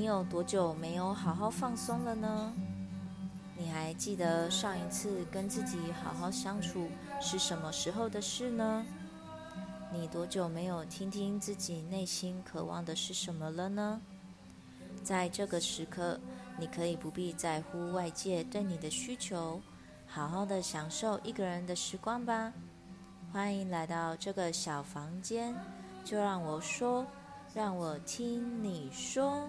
[0.00, 2.54] 你有多久没有好好放松了呢？
[3.54, 6.88] 你还记得上一次跟自己好好相处
[7.20, 8.82] 是什么时候的事呢？
[9.92, 14.00] 你多久没有听听自己内心渴望的是什么了呢？
[15.04, 16.18] 在这个时刻，
[16.58, 19.60] 你可以不必在乎外界对你的需求，
[20.06, 22.50] 好好的享受一个人的时光吧。
[23.34, 25.54] 欢迎来到这个小房间，
[26.02, 27.06] 就让我说，
[27.52, 29.46] 让我听你说。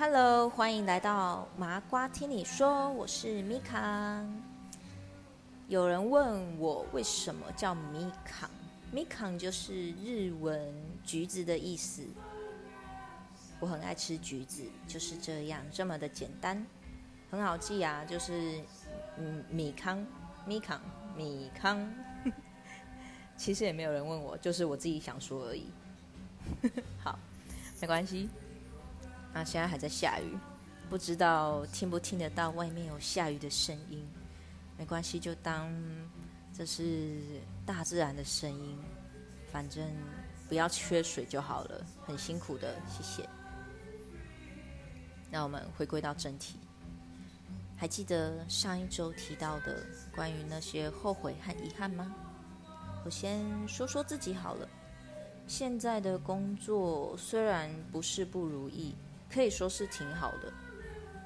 [0.00, 4.24] Hello，欢迎来到麻瓜听你说，我是米卡。
[5.66, 8.48] 有人问我为什么叫米卡，
[8.92, 12.06] 米卡就是日文橘子的意思。
[13.58, 16.64] 我很爱吃橘子，就是这样，这么的简单，
[17.28, 18.60] 很好记啊，就是
[19.16, 20.06] 嗯米康，
[20.46, 20.80] 米康，
[21.16, 21.92] 米康。
[23.36, 25.66] 其实也没有人问我，就是我自己想说而已。
[27.02, 27.18] 好，
[27.80, 28.28] 没关系。
[29.38, 30.36] 那现在还在下雨，
[30.90, 34.04] 不知道听不听得到外面有下雨的声音。
[34.76, 35.72] 没关系，就当
[36.52, 37.20] 这是
[37.64, 38.76] 大自然的声音，
[39.52, 39.88] 反正
[40.48, 41.86] 不要缺水就好了。
[42.04, 43.28] 很辛苦的，谢谢。
[45.30, 46.58] 那我们回归到正题，
[47.76, 52.12] 还记得上一周提到的关于那些后悔和遗憾吗？
[53.04, 54.68] 我先说说自己好了。
[55.46, 58.96] 现在的工作虽然不是不如意。
[59.30, 60.52] 可以说是挺好的，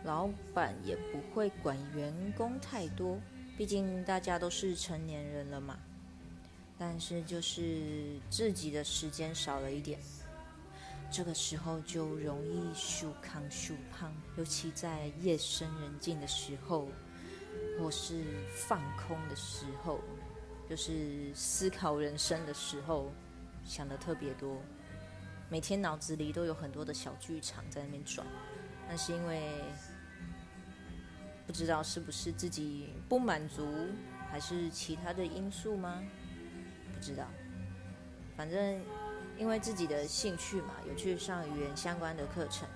[0.04, 3.18] 老板也不会管员工太多，
[3.56, 5.78] 毕竟大家都是成年人了嘛。
[6.78, 10.00] 但是就是自己的时间少了一点，
[11.12, 16.88] 这个时候就容易疏康疏胖，尤其在夜深人静的时候，
[17.78, 20.00] 或是放空的时候，
[20.68, 23.12] 就是思考人生的时候，
[23.64, 24.60] 想的特别多。
[25.52, 28.26] 每天脑子里都有很多的小剧场在那边转，
[28.88, 29.52] 那是因为
[31.46, 33.68] 不知道是不是自己不满足，
[34.30, 36.02] 还是其他的因素吗？
[36.94, 37.26] 不知道，
[38.34, 38.82] 反正
[39.36, 42.66] 因为自己的兴趣嘛，有去上语言相关的课程，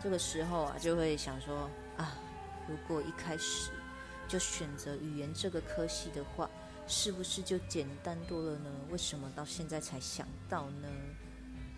[0.00, 2.16] 这个时候啊，就会想说啊，
[2.68, 3.72] 如果一开始
[4.28, 6.48] 就选择语言这个科系的话，
[6.86, 8.70] 是不是就简单多了呢？
[8.92, 10.88] 为什么到现在才想到呢？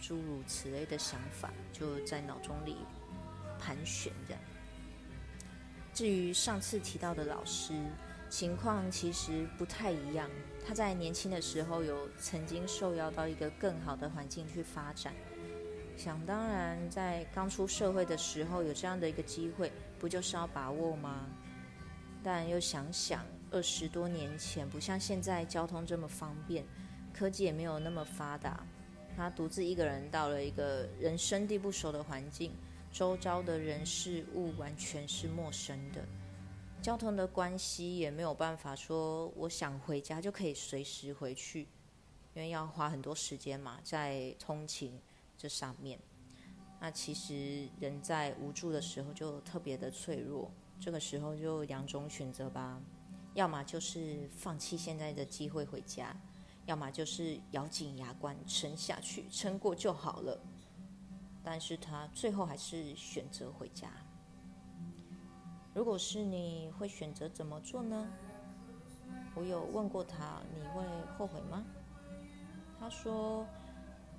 [0.07, 2.77] 诸如此类的想法就在脑中里
[3.59, 4.35] 盘旋着。
[5.95, 7.73] 至于上次提到的老师，
[8.29, 10.29] 情况其实不太一样。
[10.67, 15.15] 他在年轻的时候有曾经受邀到一个更好的环境去发展，
[15.97, 21.27] 想当然在刚出社会的时候有这样的一个机会，不就是要把握吗？
[22.23, 26.65] 但又想想二十多年前，不像现在交通这么方便，
[27.13, 28.67] 科技也没有那么发达。
[29.17, 32.53] 他独自一个人到了一个人生地不熟的环境，
[32.93, 36.05] 周遭的人事物完全是陌生的，
[36.83, 41.63] 交通的关系也没有办法说我想回家就可以随时回去，
[42.35, 45.01] 因为要花很多时间嘛，在通勤
[45.37, 45.99] 这上面。
[46.81, 52.79] 那其实人在无助的时候就特别的脆弱，这个时候就两种选择吧，
[53.33, 56.15] 要么就是放弃现在的机会回家。
[56.67, 60.41] 要么就是咬紧牙关撑下去，撑过就好了。
[61.43, 63.91] 但是他最后还是选择回家。
[65.75, 68.09] 如果是你会选择怎么做呢？
[69.35, 70.85] 我有问过他，你会
[71.19, 71.65] 后悔吗？
[72.79, 73.47] 他说，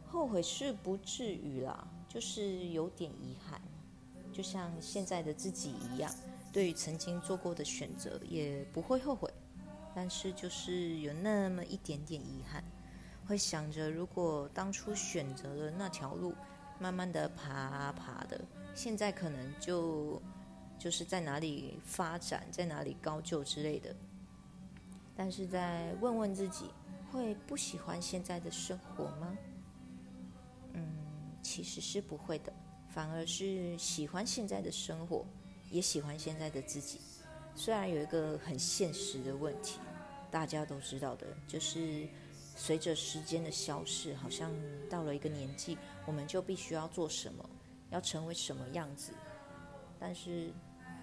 [0.05, 3.61] 后悔是不至于啦，就是有点遗憾，
[4.31, 6.13] 就像现在的自己一样，
[6.51, 9.33] 对于曾经做过的选择也不会后悔。
[9.95, 12.61] 但是就是有那么一点点遗憾，
[13.25, 16.35] 会想着如果当初选择了那条路，
[16.77, 18.39] 慢慢的爬爬的，
[18.75, 20.21] 现在可能就
[20.77, 23.95] 就是在哪里发展，在哪里高就之类的。
[25.15, 26.65] 但是在问问自己，
[27.09, 29.37] 会不喜欢现在的生活吗？
[30.73, 30.85] 嗯，
[31.41, 32.51] 其实是不会的，
[32.89, 35.25] 反而是喜欢现在的生活，
[35.71, 36.99] 也喜欢现在的自己。
[37.55, 39.79] 虽然有一个很现实的问题，
[40.29, 42.07] 大家都知道的，就是
[42.55, 44.51] 随着时间的消逝，好像
[44.89, 47.49] 到了一个年纪，我们就必须要做什么，
[47.89, 49.13] 要成为什么样子。
[49.97, 50.51] 但是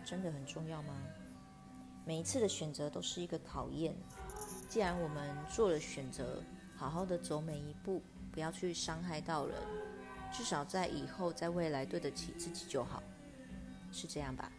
[0.05, 0.95] 真的很重要吗？
[2.05, 3.97] 每一次的选择都是一个考验。
[4.69, 6.43] 既然我们做了选择，
[6.77, 9.57] 好好的走每一步，不要去伤害到人，
[10.33, 13.03] 至少在以后，在未来对得起自己就好，
[13.91, 14.53] 是这样吧？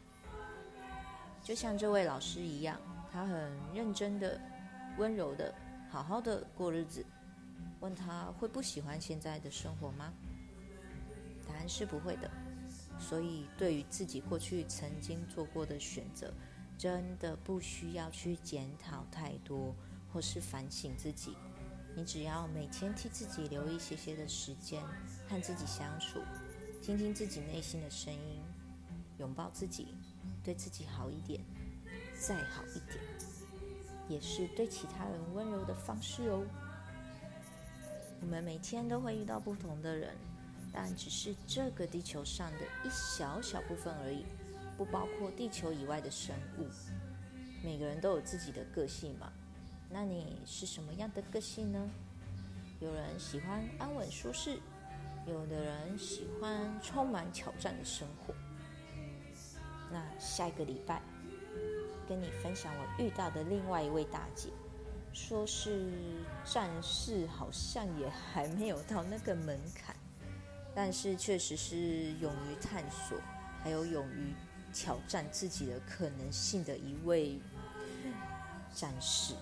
[1.43, 2.79] 就像这位老师一样，
[3.11, 4.39] 他很认真的、
[4.97, 5.53] 温柔的、
[5.89, 7.05] 好好的过日子。
[7.81, 10.13] 问他会不喜欢现在的生活吗？
[11.45, 12.31] 答案是不会的。
[12.97, 16.33] 所以，对于自己过去曾经做过的选择，
[16.77, 19.75] 真的不需要去检讨太多，
[20.13, 21.35] 或是反省自己。
[21.93, 24.81] 你只要每天替自己留一些些的时间，
[25.27, 26.19] 和自己相处，
[26.81, 28.41] 听听自己内心的声音，
[29.17, 29.95] 拥抱自己，
[30.43, 31.41] 对自己好一点，
[32.19, 33.03] 再好一点，
[34.07, 36.43] 也是对其他人温柔的方式哦。
[38.21, 40.15] 我们每天都会遇到不同的人。
[40.75, 44.25] 但只是这个地球上的一小小部分而已，
[44.75, 46.65] 不包括地球以外的生物。
[47.63, 49.31] 每个人都有自己的个性嘛？
[49.87, 51.87] 那你是什么样的个性呢？
[52.79, 54.57] 有人喜欢安稳舒适，
[55.27, 58.33] 有的人喜欢充满挑战的生活。
[59.93, 60.99] 那下一个礼拜
[62.09, 64.49] 跟你分享我遇到的另外一位大姐，
[65.13, 65.91] 说是
[66.43, 69.95] 战士，好像也还没有到那个门槛。
[70.73, 73.15] 但是确实是勇于探索，
[73.61, 74.33] 还有勇于
[74.73, 77.39] 挑战自己的可能性的一位
[78.73, 79.35] 战士。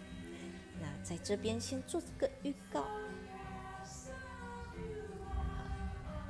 [0.78, 2.84] 那在这边先做个预告。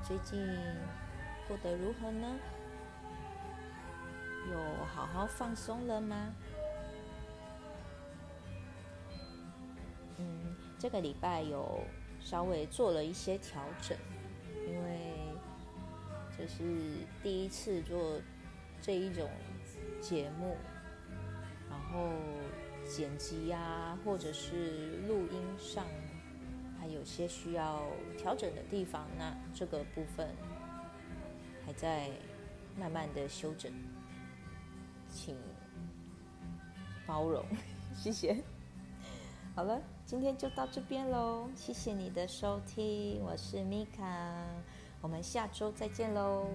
[0.07, 0.41] 最近
[1.49, 2.39] 过得如何呢？
[4.51, 6.35] 有好好放松了吗？
[10.19, 11.83] 嗯，这个礼拜有
[12.21, 13.97] 稍微做了一些调整。
[14.67, 15.15] 因为
[16.37, 16.63] 这是
[17.23, 18.21] 第一次做
[18.81, 19.29] 这一种
[20.01, 20.57] 节目，
[21.69, 22.11] 然后
[22.87, 25.85] 剪辑呀，或者是录音上，
[26.79, 27.83] 还有些需要
[28.17, 30.29] 调整的地方，那这个部分
[31.67, 32.11] 还在
[32.79, 33.73] 慢慢的修整，
[35.11, 35.37] 请
[37.07, 37.45] 包容，
[37.95, 38.43] 谢谢。
[39.55, 44.05] 好了，今天就到这边喽，谢谢你的收听，我是米卡，
[45.01, 46.47] 我们下周再见喽。